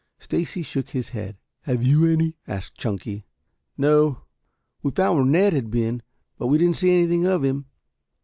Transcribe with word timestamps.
Stacy 0.17 0.63
shook 0.63 0.89
his 0.89 1.09
head. 1.09 1.37
"Have 1.65 1.83
you 1.83 2.07
any?" 2.07 2.35
asked 2.47 2.75
Chunky. 2.75 3.23
"No. 3.77 4.23
We 4.81 4.89
found 4.89 5.15
where 5.17 5.27
Ned 5.43 5.53
had 5.53 5.69
been, 5.69 6.01
but 6.39 6.47
we 6.47 6.57
didn't 6.57 6.77
see 6.77 6.89
anything 6.89 7.27
of 7.27 7.43
him." 7.43 7.65